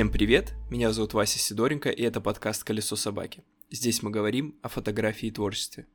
[0.00, 3.44] Всем привет, меня зовут Вася Сидоренко, и это подкаст «Колесо собаки».
[3.70, 5.86] Здесь мы говорим о фотографии и творчестве.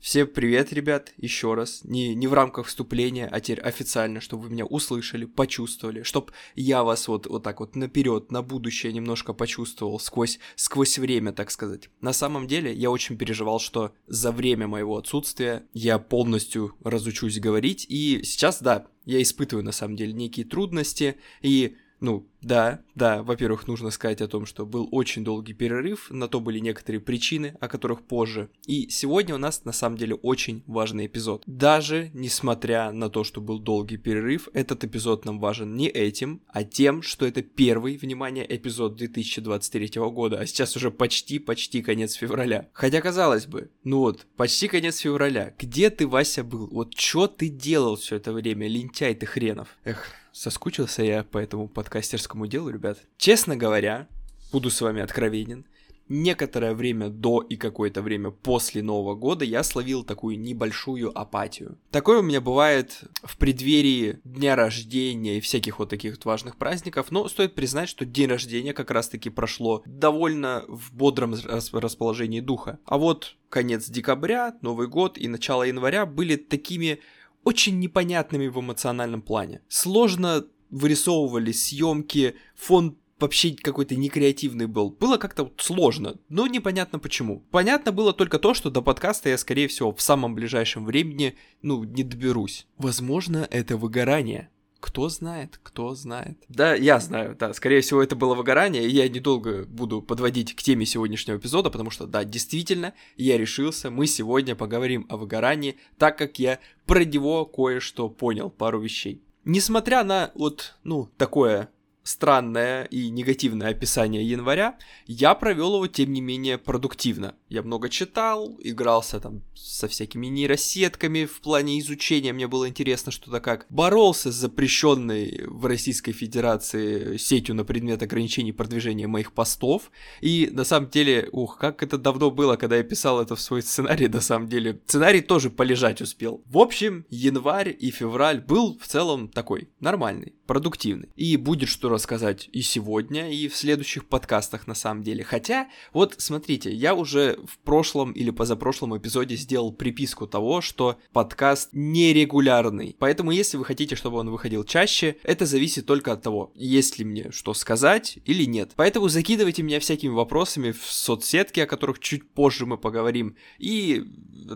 [0.00, 1.84] Всем привет, ребят, еще раз.
[1.84, 6.82] Не, не в рамках вступления, а теперь официально, чтобы вы меня услышали, почувствовали, чтобы я
[6.82, 11.88] вас вот, вот так вот наперед, на будущее немножко почувствовал сквозь, сквозь время, так сказать.
[12.00, 17.86] На самом деле, я очень переживал, что за время моего отсутствия я полностью разучусь говорить,
[17.88, 23.68] и сейчас, да, я испытываю на самом деле некие трудности, и ну, да, да, во-первых,
[23.68, 27.68] нужно сказать о том, что был очень долгий перерыв, на то были некоторые причины, о
[27.68, 28.50] которых позже.
[28.66, 31.44] И сегодня у нас на самом деле очень важный эпизод.
[31.46, 36.64] Даже несмотря на то, что был долгий перерыв, этот эпизод нам важен не этим, а
[36.64, 42.68] тем, что это первый, внимание, эпизод 2023 года, а сейчас уже почти-почти конец февраля.
[42.72, 45.54] Хотя, казалось бы, ну вот, почти конец февраля.
[45.56, 46.66] Где ты, Вася, был?
[46.66, 49.68] Вот что ты делал все это время, лентяй ты хренов?
[49.84, 52.98] Эх, соскучился я по этому подкастерскому делу, ребят.
[53.16, 54.08] Честно говоря,
[54.52, 55.66] буду с вами откровенен,
[56.08, 61.78] некоторое время до и какое-то время после Нового года я словил такую небольшую апатию.
[61.90, 67.10] Такое у меня бывает в преддверии дня рождения и всяких вот таких вот важных праздников,
[67.10, 71.34] но стоит признать, что день рождения как раз-таки прошло довольно в бодром
[71.72, 72.78] расположении духа.
[72.84, 77.00] А вот конец декабря, Новый год и начало января были такими
[77.44, 79.62] очень непонятными в эмоциональном плане.
[79.68, 84.90] Сложно вырисовывались съемки, фон вообще какой-то некреативный был.
[84.90, 87.44] Было как-то сложно, но непонятно почему.
[87.50, 91.84] Понятно было только то, что до подкаста я, скорее всего, в самом ближайшем времени, ну,
[91.84, 92.66] не доберусь.
[92.78, 94.50] Возможно, это выгорание.
[94.82, 96.36] Кто знает, кто знает.
[96.48, 100.62] Да, я знаю, да, скорее всего, это было выгорание, и я недолго буду подводить к
[100.62, 106.18] теме сегодняшнего эпизода, потому что, да, действительно, я решился, мы сегодня поговорим о выгорании, так
[106.18, 109.22] как я про него кое-что понял, пару вещей.
[109.44, 111.70] Несмотря на вот, ну, такое
[112.02, 117.36] странное и негативное описание января, я провел его, тем не менее, продуктивно.
[117.52, 123.40] Я много читал, игрался там со всякими нейросетками в плане изучения, мне было интересно что-то
[123.40, 123.66] как.
[123.68, 129.90] Боролся с запрещенной в Российской Федерации сетью на предмет ограничений продвижения моих постов.
[130.22, 133.60] И на самом деле, ух, как это давно было, когда я писал это в свой
[133.60, 134.80] сценарий, на самом деле.
[134.86, 136.42] Сценарий тоже полежать успел.
[136.46, 141.10] В общем, январь и февраль был в целом такой, нормальный, продуктивный.
[141.16, 145.22] И будет что рассказать и сегодня, и в следующих подкастах на самом деле.
[145.22, 151.70] Хотя, вот смотрите, я уже в прошлом или позапрошлом эпизоде сделал приписку того, что подкаст
[151.72, 152.96] нерегулярный.
[152.98, 157.04] Поэтому, если вы хотите, чтобы он выходил чаще, это зависит только от того, есть ли
[157.04, 158.72] мне что сказать или нет.
[158.76, 163.36] Поэтому закидывайте меня всякими вопросами в соцсетки, о которых чуть позже мы поговорим.
[163.58, 164.04] И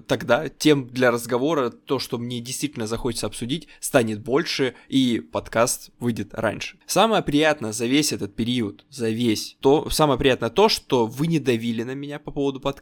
[0.06, 6.34] тогда тем для разговора, то, что мне действительно захочется обсудить, станет больше, и подкаст выйдет
[6.34, 6.78] раньше.
[6.86, 11.38] Самое приятное за весь этот период, за весь, то самое приятное то, что вы не
[11.38, 12.75] давили на меня по поводу подкаста,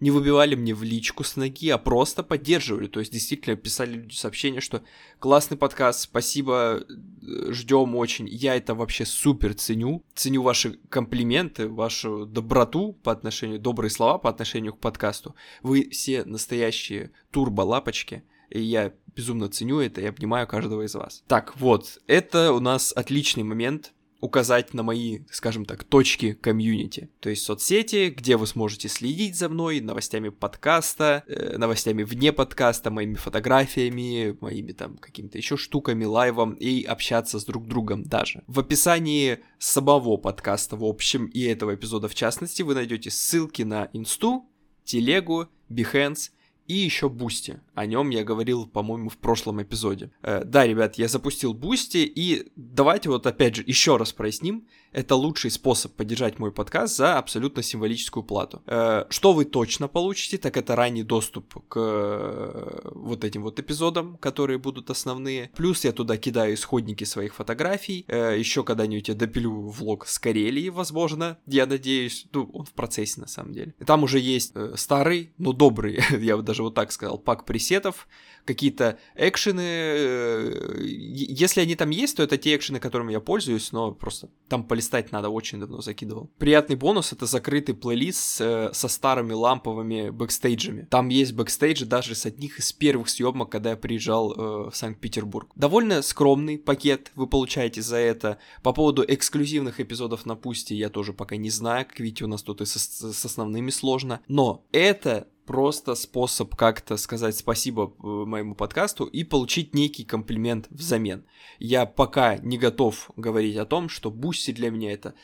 [0.00, 2.86] не выбивали мне в личку с ноги, а просто поддерживали.
[2.86, 4.82] То есть действительно писали люди сообщения, что
[5.18, 8.28] классный подкаст, спасибо, э, ждем очень.
[8.28, 10.04] Я это вообще супер ценю.
[10.14, 15.34] Ценю ваши комплименты, вашу доброту по отношению, добрые слова по отношению к подкасту.
[15.62, 18.24] Вы все настоящие турбо-лапочки.
[18.50, 21.24] И я безумно ценю это и обнимаю каждого из вас.
[21.26, 27.10] Так, вот, это у нас отличный момент указать на мои, скажем так, точки комьюнити.
[27.18, 32.92] То есть соцсети, где вы сможете следить за мной, новостями подкаста, э, новостями вне подкаста,
[32.92, 38.44] моими фотографиями, моими там какими-то еще штуками, лайвом и общаться с друг другом даже.
[38.46, 43.90] В описании самого подкаста, в общем, и этого эпизода в частности, вы найдете ссылки на
[43.92, 44.48] инсту,
[44.84, 46.30] телегу, Behance
[46.68, 47.60] и еще Boosty.
[47.74, 50.10] О нем я говорил, по-моему, в прошлом эпизоде.
[50.22, 54.66] Э, да, ребят, я запустил Boosty, и давайте вот опять же еще раз проясним.
[54.92, 58.62] Это лучший способ поддержать мой подкаст за абсолютно символическую плату.
[58.66, 64.18] Э, что вы точно получите, так это ранний доступ к э, вот этим вот эпизодам,
[64.18, 65.50] которые будут основные.
[65.56, 68.04] Плюс я туда кидаю исходники своих фотографий.
[68.08, 72.26] Э, еще когда-нибудь я допилю влог с Карелии, возможно, я надеюсь.
[72.32, 73.74] Ну, он в процессе на самом деле.
[73.86, 78.08] Там уже есть э, старый, но добрый, я бы даже вот так сказал, пак пресетов,
[78.44, 79.62] какие-то экшены.
[79.64, 84.64] Э, если они там есть, то это те экшены, которыми я пользуюсь, но просто там
[84.64, 86.28] полистать надо, очень давно закидывал.
[86.38, 90.88] Приятный бонус— это закрытый плейлист э, со старыми ламповыми бэкстейджами.
[90.90, 95.50] Там есть бэкстейджи даже с одних из первых съемок, когда я приезжал э, в Санкт-Петербург.
[95.54, 98.38] Довольно скромный пакет вы получаете за это.
[98.62, 102.42] По поводу эксклюзивных эпизодов на Boosty я тоже пока не знаю, как видите, у нас
[102.42, 104.20] тут и с основными сложно.
[104.26, 111.24] Но это просто способ как-то сказать спасибо э, моему подкасту и получить некий комплимент взамен.
[111.58, 115.14] Я пока не готов говорить о том, что Boosty для меня это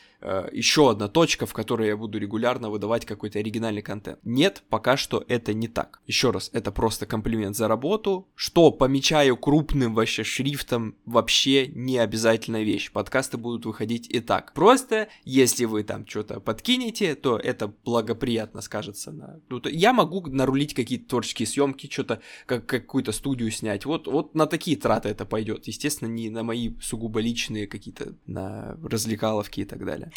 [0.51, 4.19] еще одна точка, в которой я буду регулярно выдавать какой-то оригинальный контент.
[4.23, 6.01] Нет, пока что это не так.
[6.07, 12.63] Еще раз, это просто комплимент за работу, что помечаю крупным вообще шрифтом, вообще не обязательная
[12.63, 12.91] вещь.
[12.91, 14.53] Подкасты будут выходить и так.
[14.53, 19.39] Просто, если вы там что-то подкинете, то это благоприятно скажется на...
[19.49, 23.85] Ну, я могу нарулить какие-то творческие съемки, что-то, как, какую-то студию снять.
[23.85, 25.67] Вот, вот на такие траты это пойдет.
[25.67, 30.08] Естественно, не на мои сугубо личные какие-то, на развлекаловки и так далее.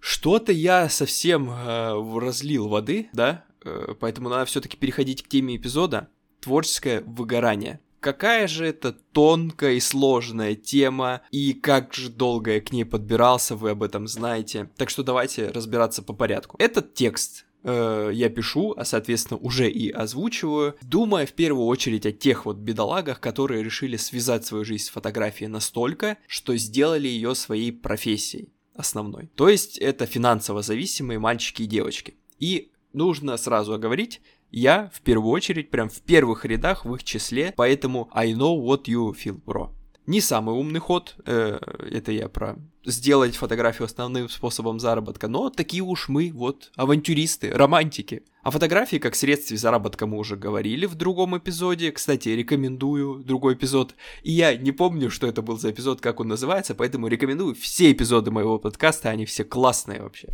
[0.00, 6.08] Что-то я совсем э, разлил воды, да, э, поэтому надо все-таки переходить к теме эпизода.
[6.40, 7.80] Творческое выгорание.
[7.98, 13.56] Какая же это тонкая и сложная тема, и как же долго я к ней подбирался,
[13.56, 14.70] вы об этом знаете.
[14.76, 16.56] Так что давайте разбираться по порядку.
[16.60, 22.12] Этот текст э, я пишу, а соответственно уже и озвучиваю, думая в первую очередь о
[22.12, 27.72] тех вот бедолагах, которые решили связать свою жизнь с фотографией настолько, что сделали ее своей
[27.72, 29.30] профессией основной.
[29.34, 32.14] То есть это финансово зависимые мальчики и девочки.
[32.38, 34.20] И нужно сразу оговорить,
[34.50, 38.84] я в первую очередь прям в первых рядах в их числе, поэтому I know what
[38.84, 39.70] you feel, bro.
[40.06, 41.58] Не самый умный ход, э,
[41.90, 48.22] это я про сделать фотографию основным способом заработка, но такие уж мы, вот, авантюристы, романтики.
[48.44, 53.96] О фотографии как средстве заработка мы уже говорили в другом эпизоде, кстати, рекомендую другой эпизод,
[54.22, 57.90] и я не помню, что это был за эпизод, как он называется, поэтому рекомендую все
[57.90, 60.28] эпизоды моего подкаста, они все классные вообще.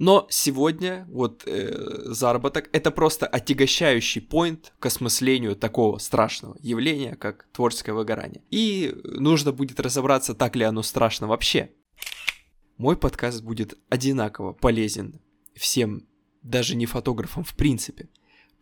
[0.00, 7.46] Но сегодня вот э, заработок это просто отягощающий поинт к осмыслению такого страшного явления, как
[7.52, 8.42] творческое выгорание.
[8.50, 11.72] И нужно будет разобраться, так ли оно страшно вообще.
[12.78, 15.20] Мой подкаст будет одинаково полезен
[15.54, 16.06] всем,
[16.42, 18.08] даже не фотографам в принципе.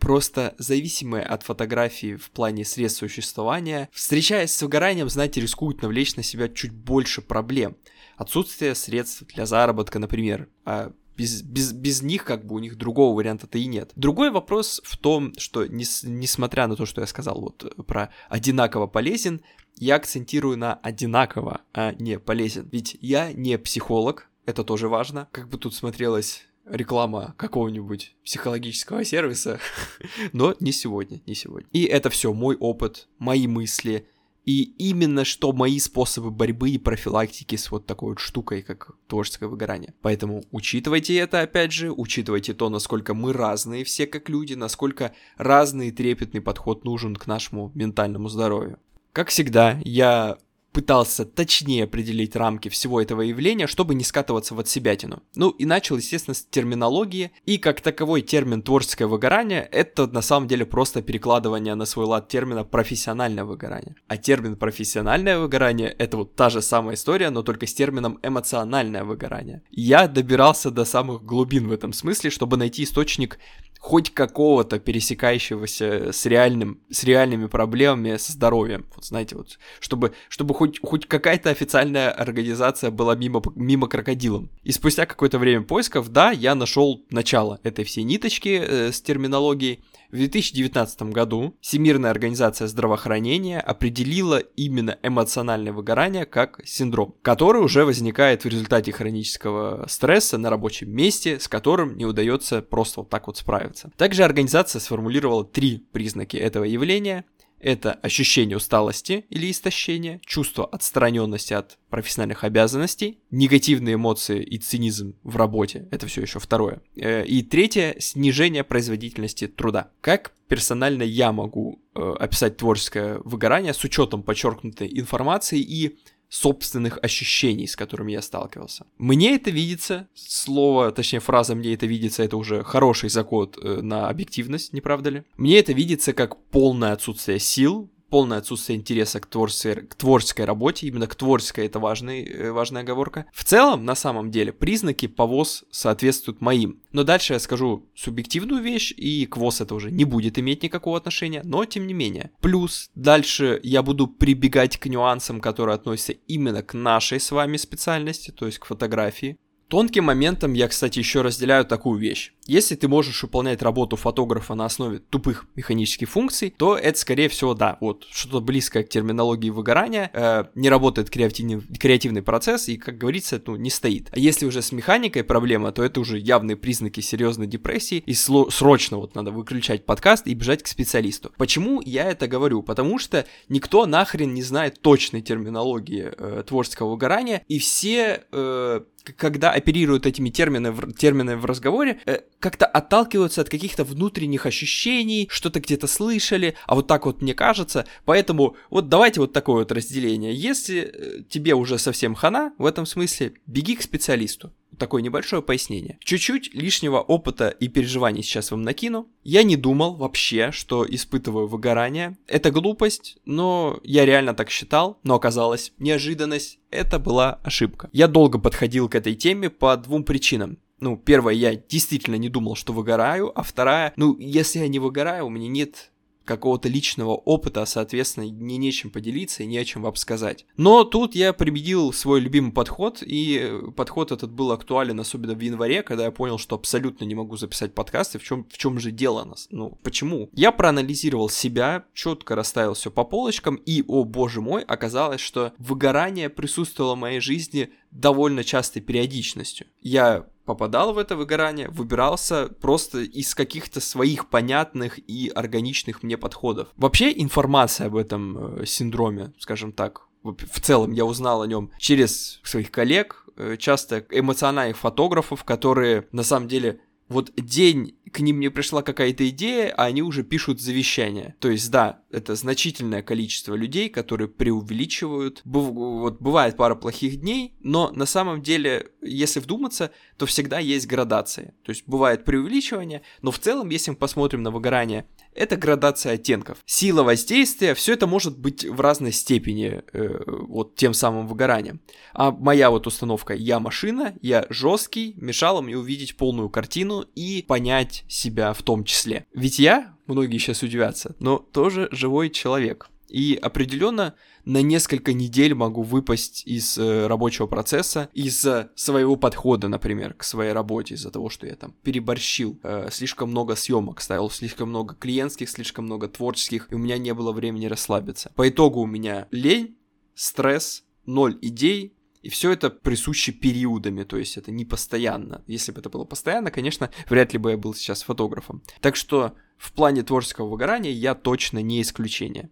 [0.00, 6.24] Просто зависимые от фотографии в плане средств существования, встречаясь с выгоранием, знаете, рискуют навлечь на
[6.24, 7.76] себя чуть больше проблем.
[8.16, 13.14] Отсутствие средств для заработка, например, а без, без, без них как бы у них другого
[13.16, 13.90] варианта-то и нет.
[13.96, 18.86] Другой вопрос в том, что не, несмотря на то, что я сказал вот про одинаково
[18.86, 19.42] полезен,
[19.76, 22.68] я акцентирую на одинаково, а не полезен.
[22.70, 25.28] Ведь я не психолог, это тоже важно.
[25.32, 29.58] Как бы тут смотрелась реклама какого-нибудь психологического сервиса,
[30.32, 31.68] но не сегодня, не сегодня.
[31.72, 34.06] И это все мой опыт, мои мысли,
[34.48, 39.46] и именно что мои способы борьбы и профилактики с вот такой вот штукой, как творческое
[39.46, 39.92] выгорание.
[40.00, 45.90] Поэтому учитывайте это, опять же, учитывайте то, насколько мы разные все как люди, насколько разный
[45.90, 48.78] трепетный подход нужен к нашему ментальному здоровью.
[49.12, 50.38] Как всегда, я
[50.72, 55.22] пытался точнее определить рамки всего этого явления, чтобы не скатываться в отсебятину.
[55.34, 60.48] Ну и начал, естественно, с терминологии, и как таковой термин творческое выгорание— это на самом
[60.48, 63.96] деле просто перекладывание на свой лад термина профессиональное выгорание.
[64.06, 69.04] А термин профессиональное выгорание— это вот та же самая история, но только с термином эмоциональное
[69.04, 69.62] выгорание.
[69.70, 73.38] Я добирался до самых глубин в этом смысле, чтобы найти источник
[73.78, 78.86] хоть какого-то пересекающегося с, реальным, с реальными проблемами со здоровьем.
[78.94, 84.50] Вот знаете, вот, чтобы, чтобы хоть, хоть какая-то официальная организация была мимо, мимо крокодилом.
[84.64, 89.80] И спустя какое-то время поисков, да, я нашел начало этой всей ниточки э, с терминологией,
[90.10, 98.44] в 2019 году Всемирная организация здравоохранения определила именно эмоциональное выгорание как синдром, который уже возникает
[98.44, 103.36] в результате хронического стресса на рабочем месте, с которым не удается просто вот так вот
[103.36, 103.90] справиться.
[103.96, 107.24] Также организация сформулировала три признаки этого явления
[107.60, 115.36] это ощущение усталости или истощения, чувство отстраненности от профессиональных обязанностей, негативные эмоции и цинизм в
[115.36, 116.80] работе, это все еще второе.
[116.96, 119.90] Э, и третье, снижение производительности труда.
[120.00, 127.66] Как персонально я могу э, описать творческое выгорание с учетом подчеркнутой информации и собственных ощущений,
[127.66, 128.86] с которыми я сталкивался.
[128.98, 134.08] Мне это видится, слово, точнее фраза «мне это видится»— это уже хороший заход э, на
[134.08, 135.22] объективность, не правда ли?
[135.36, 140.86] Мне это видится как полное отсутствие сил, полное отсутствие интереса к творческой, к творческой работе,
[140.86, 143.26] именно к творческой это важный, э, важная оговорка.
[143.32, 146.80] В целом, на самом деле, признаки ПОВОЗ соответствуют моим.
[146.92, 150.96] Но дальше я скажу субъективную вещь, и к ВОЗ это уже не будет иметь никакого
[150.96, 152.30] отношения, но тем не менее.
[152.40, 158.30] Плюс дальше я буду прибегать к нюансам, которые относятся именно к нашей с вами специальности,
[158.30, 162.32] то есть к фотографии, Тонким моментом я, кстати, еще разделяю такую вещь.
[162.46, 167.52] Если ты можешь выполнять работу фотографа на основе тупых механических функций, то это, скорее всего,
[167.52, 172.96] да, вот что-то близкое к терминологии выгорания, э, не работает креативный, креативный процесс и, как
[172.96, 174.08] говорится, ну, не стоит.
[174.12, 178.50] А если уже с механикой проблема, то это уже явные признаки серьезной депрессии, и сло-
[178.50, 181.32] срочно вот надо выключать подкаст и бежать к специалисту.
[181.36, 182.62] Почему я это говорю?
[182.62, 188.80] Потому что никто нахрен не знает точной терминологии э, творческого выгорания, и все э,
[189.16, 195.60] когда оперируют этими терминами, терминами в разговоре, э, как-то отталкиваются от каких-то внутренних ощущений, что-то
[195.60, 197.86] где-то слышали, а вот так вот мне кажется.
[198.04, 200.34] Поэтому вот давайте вот такое вот разделение.
[200.34, 204.52] Если э, тебе уже совсем хана в этом смысле, беги к специалисту.
[204.76, 205.98] Такое небольшое пояснение.
[206.00, 209.08] Чуть-чуть лишнего опыта и переживаний сейчас вам накину.
[209.24, 212.16] Я не думал вообще, что испытываю выгорание.
[212.26, 214.98] Это глупость, но я реально так считал.
[215.02, 217.88] Но оказалось, неожиданность, это была ошибка.
[217.92, 222.54] Я долго подходил к этой теме по двум причинам ну, первое, я действительно не думал,
[222.54, 225.90] что выгораю, а вторая, ну, если я не выгораю, у меня нет
[226.28, 230.44] какого-то личного опыта, а, соответственно, не нечем поделиться и не о чем вам сказать.
[230.56, 235.82] Но тут я применил свой любимый подход, и подход этот был актуален особенно в январе,
[235.82, 239.24] когда я понял, что абсолютно не могу записать подкасты, в чем, в чем же дело
[239.24, 240.28] нас, ну, почему?
[240.34, 246.28] Я проанализировал себя, четко расставил все по полочкам, и, о боже мой, оказалось, что выгорание
[246.28, 249.66] присутствовало в моей жизни довольно частой периодичностью.
[249.80, 256.68] Я попадал в это выгорание, выбирался просто из каких-то своих понятных и органичных мне подходов.
[256.78, 262.40] Вообще информация об этом э, синдроме, скажем так, в целом я узнал о нем через
[262.42, 268.48] своих коллег, э, часто эмоциональных фотографов, которые на самом деле вот день к ним не
[268.48, 271.36] пришла какая-то идея, а они уже пишут завещание.
[271.40, 275.42] То есть, да, это значительное количество людей, которые преувеличивают.
[275.44, 280.86] Быв, вот бывает пара плохих дней, но на самом деле, если вдуматься, то всегда есть
[280.86, 281.54] градация.
[281.64, 285.06] То есть бывает преувеличивание, но в целом, если мы посмотрим на выгорание
[285.38, 286.58] это градация оттенков.
[286.66, 291.80] Сила воздействия, все это может быть в разной степени э, вот тем самым выгоранием.
[292.12, 298.04] А моя вот установка «я машина», «я жесткий» мешала мне увидеть полную картину и понять
[298.08, 299.26] себя в том числе.
[299.32, 302.90] Ведь я, многие сейчас удивятся, но тоже живой человек.
[303.08, 310.14] И определенно на несколько недель могу выпасть из э, рабочего процесса из-за своего подхода, например,
[310.14, 314.68] к своей работе, из-за того, что я там переборщил, э, слишком много съемок ставил, слишком
[314.68, 318.30] много клиентских, слишком много творческих, и у меня не было времени расслабиться.
[318.34, 319.76] По итогу у меня лень,
[320.14, 325.42] стресс, ноль идей, и все это присуще периодами, то есть это не постоянно.
[325.46, 328.62] Если бы это было постоянно, конечно, вряд ли бы я был сейчас фотографом.
[328.80, 332.50] Так что в плане творческого выгорания я точно не исключение.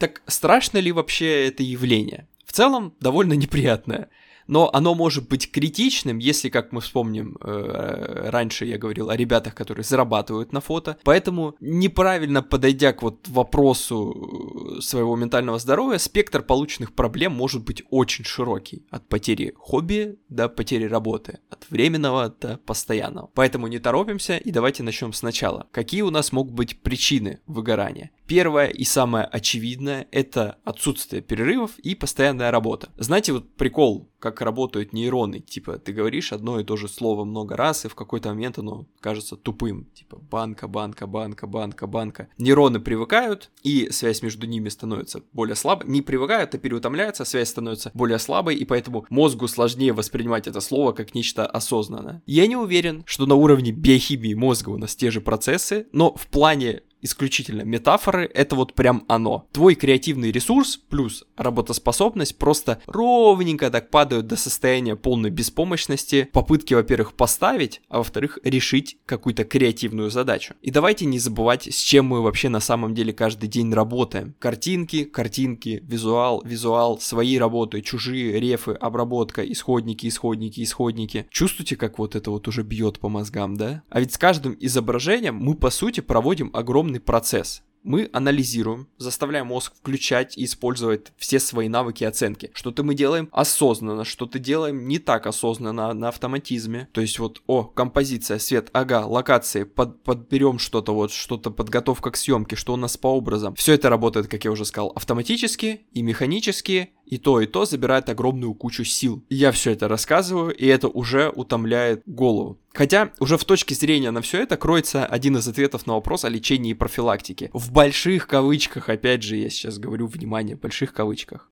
[0.00, 2.26] Так страшно ли вообще это явление?
[2.46, 4.08] В целом, довольно неприятное
[4.50, 9.54] но оно может быть критичным, если, как мы вспомним, э, раньше я говорил о ребятах,
[9.54, 16.42] которые зарабатывают на фото, поэтому неправильно подойдя к вот вопросу э, своего ментального здоровья, спектр
[16.42, 22.56] полученных проблем может быть очень широкий, от потери хобби до потери работы, от временного до
[22.56, 23.30] постоянного.
[23.34, 25.68] Поэтому не торопимся и давайте начнем сначала.
[25.70, 28.10] Какие у нас могут быть причины выгорания?
[28.30, 32.90] Первое и самое очевидное– это отсутствие перерывов и постоянная работа.
[32.96, 35.40] Знаете, вот прикол, как работают нейроны.
[35.40, 38.86] Типа, ты говоришь одно и то же слово много раз, и в какой-то момент оно
[39.00, 39.86] кажется тупым.
[39.94, 42.28] Типа, банка, банка, банка, банка, банка.
[42.38, 45.88] Нейроны привыкают, и связь между ними становится более слабой.
[45.88, 50.92] Не привыкают, а переутомляются, связь становится более слабой, и поэтому мозгу сложнее воспринимать это слово
[50.92, 52.22] как нечто осознанное.
[52.26, 56.28] Я не уверен, что на уровне биохимии мозга у нас те же процессы, но в
[56.28, 59.46] плане исключительно метафоры, это вот прям оно.
[59.52, 67.14] Твой креативный ресурс плюс работоспособность просто ровненько так падают до состояния полной беспомощности, попытки, во-первых,
[67.14, 70.54] поставить, а во-вторых, решить какую-то креативную задачу.
[70.62, 74.34] И давайте не забывать, с чем мы вообще на самом деле каждый день работаем.
[74.38, 81.26] Картинки, картинки, визуал, визуал, свои работы, чужие, рефы, обработка, исходники, исходники, исходники.
[81.30, 83.82] Чувствуете, как вот это вот уже бьет по мозгам, да?
[83.88, 89.46] А ведь с каждым изображением мы, по сути, проводим огромный огромный процесс мы анализируем, заставляем
[89.46, 92.50] мозг включать и использовать все свои навыки оценки.
[92.52, 96.88] Что-то мы делаем осознанно, что-то делаем не так осознанно, на автоматизме.
[96.92, 102.16] То есть вот, о, композиция, свет, ага, локации, под, подберем что-то вот, что-то подготовка к
[102.16, 103.54] съемке, что у нас по образам.
[103.54, 108.08] Все это работает, как я уже сказал, автоматически и механически, и то, и то забирает
[108.08, 109.24] огромную кучу сил.
[109.28, 112.58] Я все это рассказываю, и это уже утомляет голову.
[112.72, 116.28] Хотя уже в точке зрения на все это кроется один из ответов на вопрос о
[116.28, 117.50] лечении и профилактике.
[117.52, 121.50] В больших кавычках, опять же, я сейчас говорю, внимание, больших кавычках.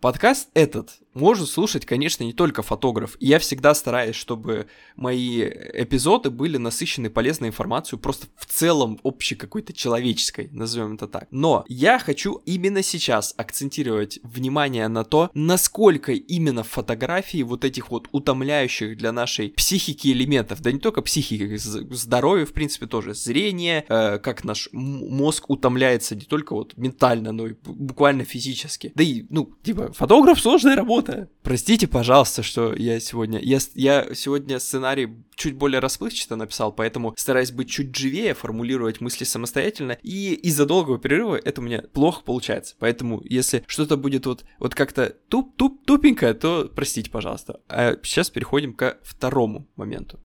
[0.00, 3.16] Подкаст этот может слушать, конечно, не только фотограф.
[3.20, 9.72] Я всегда стараюсь, чтобы мои эпизоды были насыщены полезной информацией, просто в целом общей какой-то
[9.72, 11.26] человеческой, назовем это так.
[11.30, 18.08] Но я хочу именно сейчас акцентировать внимание на то, насколько именно фотографии вот этих вот
[18.12, 24.18] утомляющих для нашей психики элементов, да не только психики, здоровья, в принципе, тоже зрение, э,
[24.18, 28.92] как наш мозг утомляется не только вот ментально, но и буквально физически.
[28.94, 30.99] Да и, ну, типа, фотограф сложная работа.
[31.42, 33.38] Простите, пожалуйста, что я сегодня...
[33.40, 39.24] Я, я сегодня сценарий чуть более расплывчато написал, поэтому стараюсь быть чуть живее, формулировать мысли
[39.24, 42.74] самостоятельно, и из-за долгого перерыва это у меня плохо получается.
[42.78, 47.60] Поэтому, если что-то будет вот, вот как-то туп-туп тупенько, то простите, пожалуйста.
[47.68, 50.20] А сейчас переходим ко второму моменту.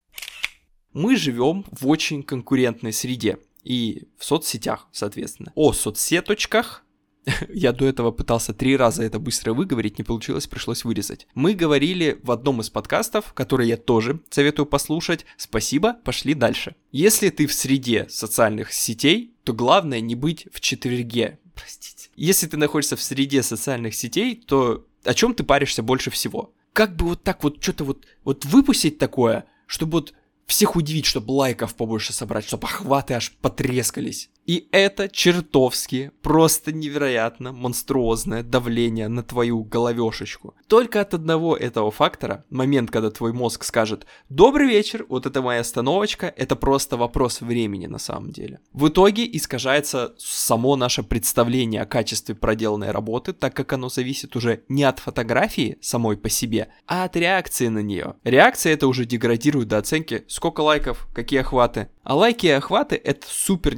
[0.93, 5.51] Мы живем в очень конкурентной среде и в соцсетях, соответственно.
[5.55, 6.84] О соцсеточках
[7.49, 11.27] я до этого пытался три раза это быстро выговорить, не получилось, пришлось вырезать.
[11.33, 15.25] Мы говорили в одном из подкастов, который я тоже советую послушать.
[15.37, 16.75] Спасибо, пошли дальше.
[16.91, 21.39] Если ты в среде социальных сетей, то главное не быть в четверге.
[21.55, 22.09] Простите.
[22.15, 26.53] Если ты находишься в среде социальных сетей, то о чем ты паришься больше всего?
[26.73, 30.13] Как бы вот так вот что-то вот, вот выпустить такое, чтобы вот
[30.45, 34.29] всех удивить, чтобы лайков побольше собрать, чтобы охваты аж потрескались.
[34.45, 40.53] И это чертовски, просто невероятно монструозное давление на твою головешечку.
[40.67, 45.61] Только от одного этого фактора, момент, когда твой мозг скажет «Добрый вечер, вот это моя
[45.61, 48.59] остановочка», это просто вопрос времени на самом деле.
[48.71, 54.61] В итоге искажается само наше представление о качестве проделанной работы, так как оно зависит уже
[54.69, 58.15] не от фотографии самой по себе, а от реакции на нее.
[58.23, 61.89] Реакция это уже деградирует до оценки сколько лайков, какие охваты.
[62.03, 63.75] А лайки и охваты это супер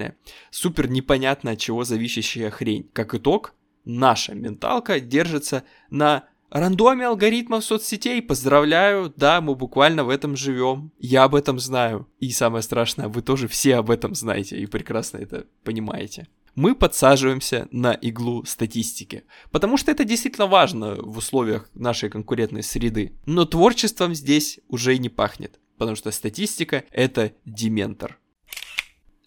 [0.00, 0.16] нестабильная,
[0.50, 2.88] супер непонятно от чего зависящая хрень.
[2.92, 3.54] Как итог,
[3.84, 8.22] наша менталка держится на рандоме алгоритмов соцсетей.
[8.22, 10.92] Поздравляю, да, мы буквально в этом живем.
[10.98, 12.06] Я об этом знаю.
[12.20, 16.26] И самое страшное, вы тоже все об этом знаете и прекрасно это понимаете
[16.56, 19.22] мы подсаживаемся на иглу статистики.
[19.52, 23.12] Потому что это действительно важно в условиях нашей конкурентной среды.
[23.24, 28.19] Но творчеством здесь уже и не пахнет потому что статистика— это дементор.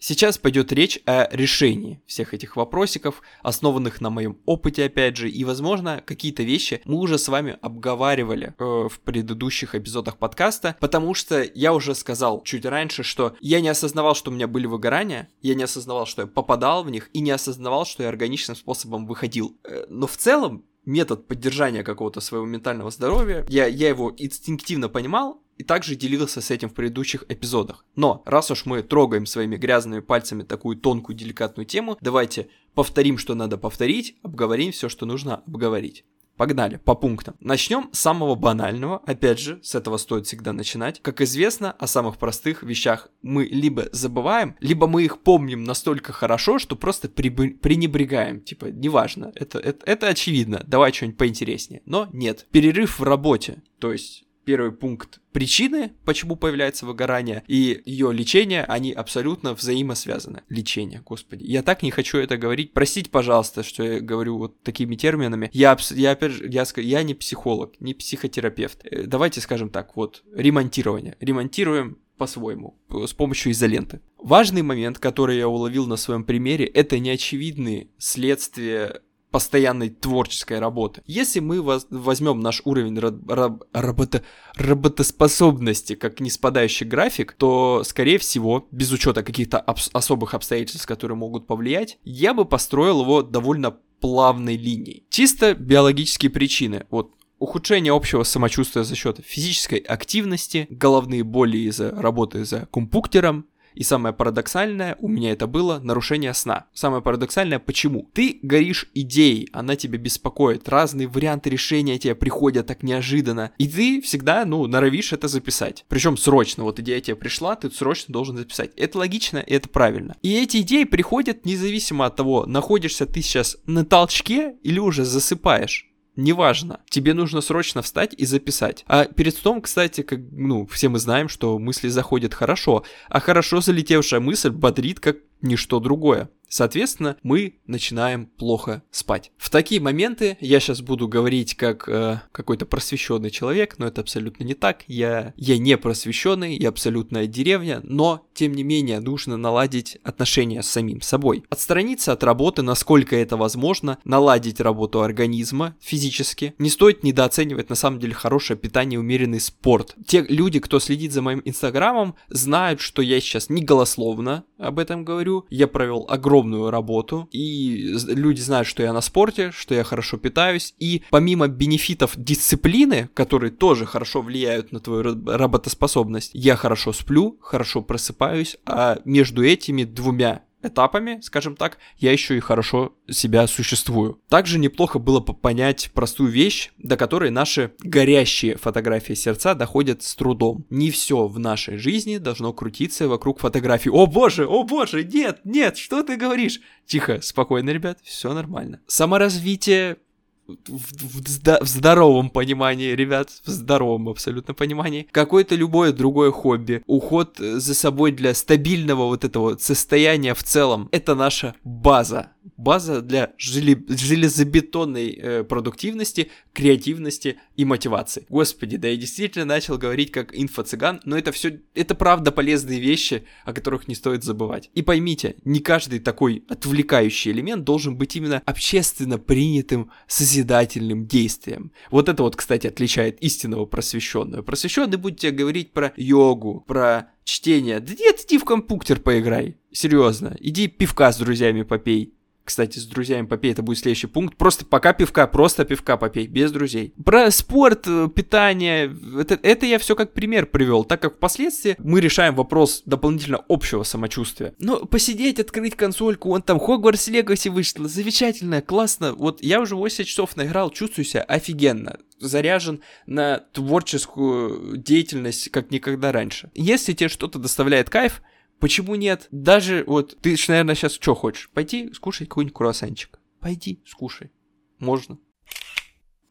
[0.06, 5.44] Сейчас пойдет речь о решении всех этих вопросиков, основанных на моем опыте, опять же, и,
[5.44, 11.42] возможно, какие-то вещи мы уже с вами обговаривали э, в предыдущих эпизодах подкаста, потому что
[11.54, 15.54] я уже сказал чуть раньше, что я не осознавал, что у меня были выгорания, я
[15.54, 19.56] не осознавал, что я попадал в них, и не осознавал, что я органичным способом выходил.
[19.64, 25.40] Э, но в целом метод поддержания какого-то своего ментального здоровья, я, я его инстинктивно понимал,
[25.58, 27.84] и также делился с этим в предыдущих эпизодах.
[27.96, 33.34] Но раз уж мы трогаем своими грязными пальцами такую тонкую деликатную тему, давайте повторим, что
[33.34, 36.04] надо повторить, обговорим все, что нужно обговорить.
[36.36, 37.36] Погнали, по пунктам.
[37.38, 39.00] Начнем с самого банального.
[39.06, 41.00] Опять же, с этого стоит всегда начинать.
[41.00, 46.58] Как известно, о самых простых вещах мы либо забываем, либо мы их помним настолько хорошо,
[46.58, 48.40] что просто пренебрегаем.
[48.40, 51.82] Типа, неважно, это, это, это очевидно, давай что-нибудь поинтереснее.
[51.86, 52.48] Но нет.
[52.50, 53.62] Перерыв в работе.
[53.78, 60.42] То есть первый пункт причины, почему появляется выгорание, и ее лечение, они абсолютно взаимосвязаны.
[60.48, 61.44] Лечение, господи.
[61.44, 62.72] Я так не хочу это говорить.
[62.72, 65.50] Простите, пожалуйста, что я говорю вот такими терминами.
[65.52, 68.84] Я, я опять же, я, я не психолог, не психотерапевт.
[68.84, 71.16] Э, давайте скажем так, вот, ремонтирование.
[71.20, 74.00] Ремонтируем по-своему, с помощью изоленты.
[74.18, 79.02] Важный момент, который я уловил на своем примере, это неочевидные следствия
[79.34, 81.02] постоянной творческой работы.
[81.06, 84.22] Если мы возьмем наш уровень раб работа
[84.54, 91.98] работоспособности как неспадающий график, то, скорее всего, без учета каких-то особых обстоятельств, которые могут повлиять,
[92.04, 95.04] я бы построил его довольно плавной линией.
[95.10, 96.86] Чисто биологические причины.
[96.90, 103.82] Вот ухудшение общего самочувствия за счет физической активности, головные боли из-за работы за компьютером, и
[103.82, 106.66] самое парадоксальное, у меня это было нарушение сна.
[106.72, 108.10] Самое парадоксальное, почему?
[108.12, 114.00] Ты горишь идеей, она тебя беспокоит, разные варианты решения тебе приходят так неожиданно, и ты
[114.00, 115.84] всегда, ну, норовишь это записать.
[115.88, 118.72] Причем срочно, вот идея тебе пришла, ты срочно должен записать.
[118.76, 120.16] Это логично, и это правильно.
[120.22, 125.90] И эти идеи приходят независимо от того, находишься ты сейчас на толчке или уже засыпаешь.
[126.16, 128.84] Неважно, тебе нужно срочно встать и записать.
[128.86, 133.60] А перед сном, кстати, как, ну, все мы знаем, что мысли заходят хорошо, а хорошо
[133.60, 136.30] залетевшая мысль бодрит как ничто другое.
[136.54, 139.32] Соответственно, мы начинаем плохо спать.
[139.36, 144.44] В такие моменты я сейчас буду говорить как э, какой-то просвещенный человек, но это абсолютно
[144.44, 144.84] не так.
[144.86, 150.70] Я, я не просвещенный, я абсолютная деревня, но тем не менее нужно наладить отношения с
[150.70, 151.42] самим собой.
[151.50, 156.54] Отстраниться от работы, насколько это возможно, наладить работу организма физически.
[156.58, 159.96] Не стоит недооценивать на самом деле хорошее питание, умеренный спорт.
[160.06, 165.04] Те люди, кто следит за моим инстаграмом, знают, что я сейчас не голословно об этом
[165.04, 165.46] говорю.
[165.50, 166.06] Я провел
[166.44, 171.48] огромную работу, и люди знают, что я на спорте, что я хорошо питаюсь, и помимо
[171.48, 178.98] бенефитов дисциплины, которые тоже хорошо влияют на твою работоспособность, я хорошо сплю, хорошо просыпаюсь, а
[179.04, 184.20] между этими двумя этапами, скажем так, я еще и хорошо себя существую.
[184.28, 190.66] Также неплохо было понять простую вещь, до которой наши горящие фотографии сердца доходят с трудом.
[190.70, 193.90] Не все в нашей жизни должно крутиться вокруг фотографий.
[193.90, 196.60] О боже, о боже, нет, нет, что ты говоришь?
[196.86, 198.80] Тихо, спокойно, ребят, все нормально.
[198.86, 199.98] Саморазвитие
[200.46, 207.38] в, в, в здоровом понимании, ребят, в здоровом абсолютно понимании, какое-то любое другое хобби, уход
[207.38, 215.10] за собой для стабильного вот этого состояния в целом, это наша база база для железобетонной
[215.10, 218.26] э, продуктивности, креативности и мотивации.
[218.28, 223.24] Господи, да я действительно начал говорить как инфо-цыган, но это все, это правда полезные вещи,
[223.44, 224.70] о которых не стоит забывать.
[224.74, 231.72] И поймите, не каждый такой отвлекающий элемент должен быть именно общественно принятым созидательным действием.
[231.90, 234.42] Вот это вот, кстати, отличает истинного просвещенного.
[234.42, 237.80] Просвещенный будет тебе говорить про йогу, про чтение.
[237.80, 239.56] Да нет, иди в компьютер поиграй.
[239.72, 240.36] Серьезно.
[240.40, 242.14] Иди пивка с друзьями попей.
[242.44, 244.36] Кстати, с друзьями попей, это будет следующий пункт.
[244.36, 246.92] Просто пока пивка, просто пивка попей, без друзей.
[247.02, 252.00] Про спорт, э, питание, это, это я все как пример привел, так как впоследствии мы
[252.00, 254.54] решаем вопрос дополнительно общего самочувствия.
[254.58, 259.14] Но посидеть, открыть консольку, он там Хогвартс Легаси вышло, замечательно, классно.
[259.14, 266.12] Вот я уже 8 часов наиграл, чувствую себя офигенно заряжен на творческую деятельность, как никогда
[266.12, 266.50] раньше.
[266.54, 268.22] Если тебе что-то доставляет кайф,
[268.60, 269.28] Почему нет?
[269.30, 271.50] Даже вот ты, наверное, сейчас что хочешь?
[271.52, 273.20] Пойти скушать какой-нибудь круассанчик.
[273.40, 274.30] Пойди, скушай.
[274.78, 275.18] Можно.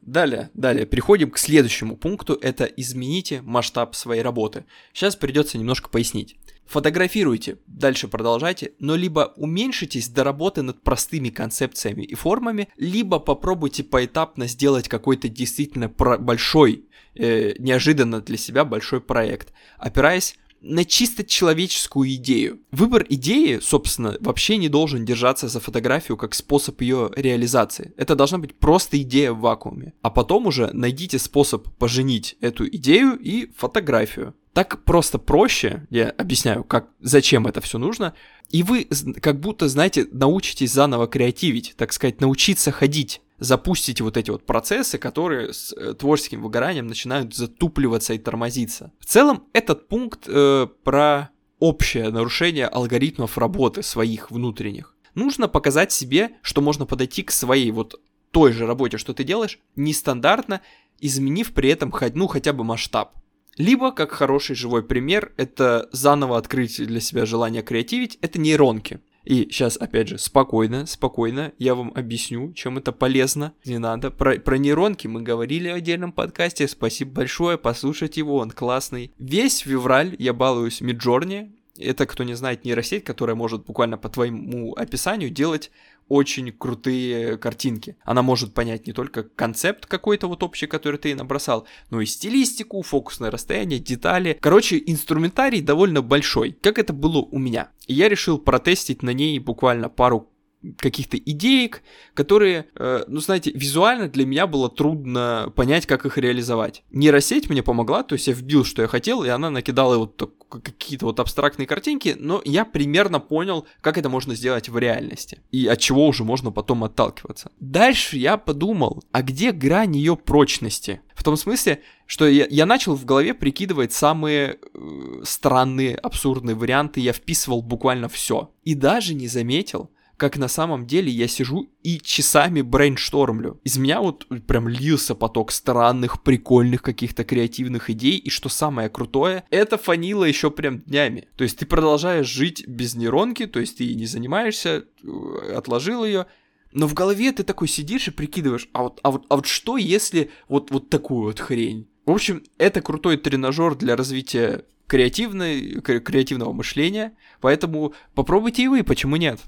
[0.05, 4.65] Далее, далее, переходим к следующему пункту, это измените масштаб своей работы.
[4.91, 6.35] Сейчас придется немножко пояснить.
[6.65, 13.83] Фотографируйте, дальше продолжайте, но либо уменьшитесь до работы над простыми концепциями и формами, либо попробуйте
[13.83, 22.09] поэтапно сделать какой-то действительно большой, э, неожиданно для себя большой проект, опираясь на чисто человеческую
[22.15, 22.61] идею.
[22.71, 27.93] Выбор идеи, собственно, вообще не должен держаться за фотографию как способ ее реализации.
[27.97, 29.93] Это должна быть просто идея в вакууме.
[30.01, 34.33] А потом уже найдите способ поженить эту идею и фотографию.
[34.53, 38.13] Так просто проще, я объясняю, как, зачем это все нужно,
[38.51, 38.87] и вы
[39.19, 44.97] как будто, знаете, научитесь заново креативить, так сказать, научиться ходить запустите вот эти вот процессы,
[44.97, 48.91] которые с э, творческим выгоранием начинают затупливаться и тормозиться.
[48.99, 54.95] В целом, этот пункт э, про общее нарушение алгоритмов работы своих внутренних.
[55.15, 59.59] Нужно показать себе, что можно подойти к своей вот той же работе, что ты делаешь,
[59.75, 60.61] нестандартно,
[60.99, 63.13] изменив при этом хоть, ну, хотя бы масштаб.
[63.57, 68.99] Либо, как хороший живой пример, это заново открыть для себя желание креативить, это нейронки.
[69.23, 73.53] И сейчас, опять же, спокойно, спокойно, я вам объясню, чем это полезно.
[73.65, 74.11] Не надо.
[74.11, 76.67] Про, про нейронки мы говорили в отдельном подкасте.
[76.67, 79.13] Спасибо большое, послушайте его, он классный.
[79.17, 81.51] Весь февраль я балуюсь Миджорни.
[81.77, 85.71] Это, кто не знает, нейросеть, которая может буквально по твоему описанию делать
[86.07, 87.97] очень крутые картинки.
[88.03, 92.81] Она может понять не только концепт какой-то вот общий, который ты набросал, но и стилистику,
[92.81, 94.37] фокусное расстояние, детали.
[94.39, 97.69] Короче, инструментарий довольно большой, как это было у меня.
[97.87, 100.29] И я решил протестить на ней буквально пару
[100.77, 101.81] каких-то идеек,
[102.13, 106.83] которые, э, ну, знаете, визуально для меня было трудно понять, как их реализовать.
[106.91, 110.29] Нейросеть мне помогла, то есть я вбил, что я хотел, и она накидала вот так,
[110.59, 115.67] какие-то вот абстрактные картинки, но я примерно понял, как это можно сделать в реальности, и
[115.67, 117.51] от чего уже можно потом отталкиваться.
[117.59, 121.01] Дальше я подумал, а где грань ее прочности?
[121.15, 126.99] В том смысле, что я, я начал в голове прикидывать самые э, странные, абсурдные варианты,
[126.99, 128.51] я вписывал буквально все.
[128.63, 129.89] И даже не заметил,
[130.23, 133.59] как на самом деле я сижу и часами брейнштормлю.
[133.65, 139.43] Из меня вот прям лился поток странных, прикольных каких-то креативных идей, и что самое крутое,
[139.49, 141.27] это фанило еще прям днями.
[141.35, 146.27] То есть ты продолжаешь жить без нейронки, то есть ты не занимаешься, э, отложил ее,
[146.71, 149.75] но в голове ты такой сидишь и прикидываешь, а вот, а вот, а вот что
[149.75, 151.89] если вот, вот такую вот хрень?
[152.05, 159.17] В общем, это крутой тренажер для развития креативной, креативного мышления, поэтому попробуйте и вы, почему
[159.17, 159.41] нет?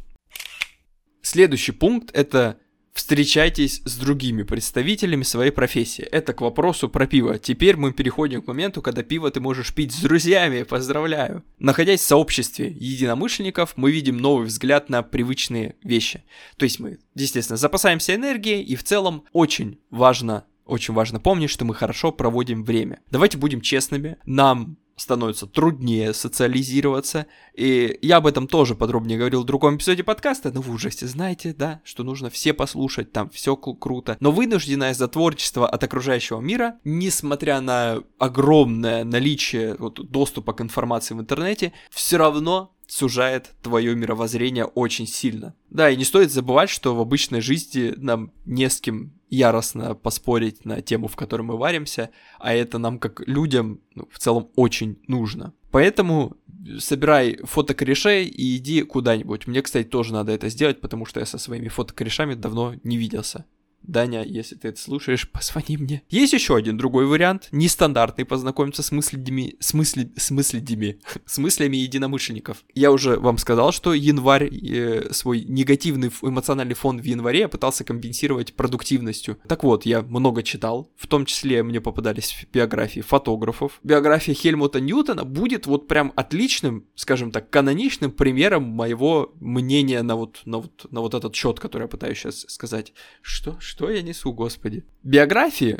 [1.25, 2.59] Следующий пункт— это
[2.93, 6.03] встречайтесь с другими представителями своей профессии.
[6.03, 7.39] Это к вопросу про пиво.
[7.39, 10.61] Теперь мы переходим к моменту, когда пиво ты можешь пить с друзьями.
[10.61, 11.43] Поздравляю.
[11.57, 16.23] Находясь в сообществе единомышленников, мы видим новый взгляд на привычные вещи.
[16.57, 21.65] То есть мы, естественно, запасаемся энергией и в целом очень важно очень важно помнить, что
[21.65, 22.99] мы хорошо проводим время.
[23.09, 24.17] Давайте будем честными.
[24.25, 27.27] Нам становится труднее социализироваться.
[27.53, 31.07] И я об этом тоже подробнее говорил в другом эпизоде подкаста, но вы уже все
[31.07, 34.17] знаете, да, что нужно все послушать, там все круто.
[34.19, 41.13] Но вынужденное за творчество от окружающего мира, несмотря на огромное наличие вот, доступа к информации
[41.13, 45.55] в интернете, все равно сужает твое мировоззрение очень сильно.
[45.69, 50.65] Да, и не стоит забывать, что в обычной жизни нам не с кем яростно поспорить
[50.65, 54.99] на тему, в которой мы варимся, а это нам как людям ну, в целом очень
[55.07, 55.53] нужно.
[55.71, 56.37] Поэтому
[56.79, 59.47] собирай фотокорешей и иди куда-нибудь.
[59.47, 63.45] Мне, кстати, тоже надо это сделать, потому что я со своими фотокорешами давно не виделся.
[63.87, 66.03] Даня, если ты это слушаешь, позвони мне.
[66.09, 71.77] Есть еще один другой вариант, нестандартный, познакомиться с мыслями, с, мысли, с, мыслями, с мыслями
[71.77, 72.63] единомышленников.
[72.73, 77.83] Я уже вам сказал, что январь, э, свой негативный эмоциональный фон в январе я пытался
[77.83, 79.37] компенсировать продуктивностью.
[79.47, 83.79] Так вот, я много читал, в том числе мне попадались биографии фотографов.
[83.83, 90.41] Биография Хельмута Ньютона будет вот прям отличным, скажем так, каноничным примером моего мнения на вот,
[90.45, 92.93] на вот, на вот этот счет, который я пытаюсь сейчас сказать.
[93.21, 93.59] Что?
[93.59, 94.83] Что я несу, господи?
[95.03, 95.79] Биографии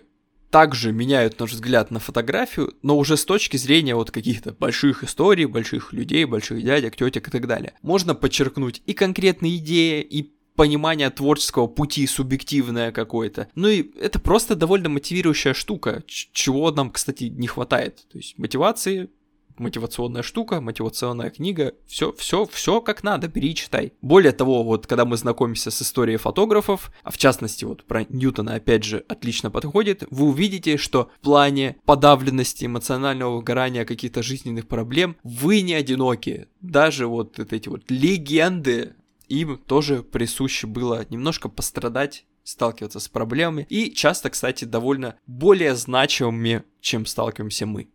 [0.49, 5.45] также меняют наш взгляд на фотографию, но уже с точки зрения вот каких-то больших историй,
[5.45, 7.73] больших людей, больших дядек, тетек и так далее.
[7.81, 13.49] Можно подчеркнуть и конкретные идеи, и понимание творческого пути субъективное какое-то.
[13.55, 18.05] Ну и это просто довольно мотивирующая штука, чего нам, кстати, не хватает.
[18.11, 19.09] То есть мотивации
[19.59, 23.93] мотивационная штука, мотивационная книга, все, все, все как надо, бери и читай.
[24.01, 28.55] Более того, вот когда мы знакомимся с историей фотографов, а в частности вот про Ньютона
[28.55, 35.17] опять же отлично подходит, вы увидите, что в плане подавленности, эмоционального выгорания, каких-то жизненных проблем,
[35.23, 36.47] вы не одиноки.
[36.61, 38.95] Даже вот эти вот легенды,
[39.27, 46.63] им тоже присуще было немножко пострадать сталкиваться с проблемами и часто, кстати, довольно более значимыми,
[46.79, 47.89] чем сталкиваемся мы.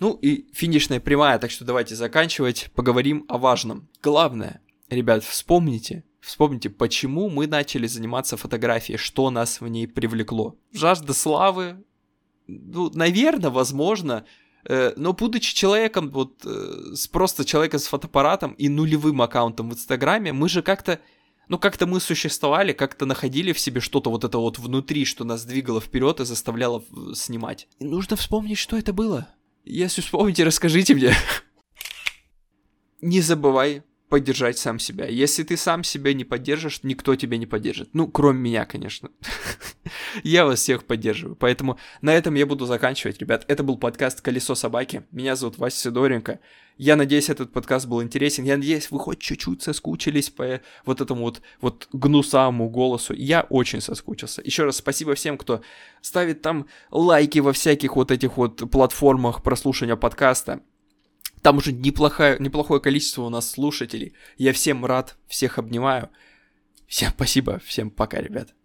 [0.00, 3.88] Ну и финишная прямая, так что давайте заканчивать, поговорим о важном.
[4.02, 10.56] Главное, ребят, вспомните, вспомните, почему мы начали заниматься фотографией, что нас в ней привлекло.
[10.72, 11.84] Жажда славы,
[12.46, 14.24] ну, наверное, возможно,
[14.64, 20.32] э, но будучи человеком, вот, э, просто человеком с фотоаппаратом и нулевым аккаунтом в Инстаграме,
[20.32, 21.00] мы же как-то
[21.48, 25.46] ну, как-то мы существовали, как-то находили в себе что-то вот это вот внутри, что нас
[25.46, 26.84] двигало вперед и заставляло
[27.14, 27.68] снимать.
[27.78, 29.28] И нужно вспомнить, что это было.
[29.68, 31.12] Если вспомните, расскажите мне.
[33.02, 35.06] Не забывай поддержать сам себя.
[35.06, 37.90] Если ты сам себя не поддержишь, никто тебя не поддержит.
[37.92, 39.10] Ну, кроме меня, конечно.
[40.24, 41.36] я вас всех поддерживаю.
[41.36, 43.44] Поэтому на этом я буду заканчивать, ребят.
[43.46, 45.04] Это был подкаст «Колесо собаки».
[45.10, 46.40] Меня зовут Вася Сидоренко.
[46.78, 48.44] Я надеюсь, этот подкаст был интересен.
[48.44, 53.14] Я надеюсь, вы хоть чуть-чуть соскучились по вот этому вот, вот гнусамому голосу.
[53.14, 54.42] Я очень соскучился.
[54.44, 55.60] Еще раз спасибо всем, кто
[56.02, 60.60] ставит там лайки во всяких вот этих вот платформах прослушивания подкаста.
[61.42, 64.14] Там уже неплохое, неплохое количество у нас слушателей.
[64.36, 66.10] Я всем рад, всех обнимаю.
[66.86, 68.54] Всем спасибо, всем пока, ребят.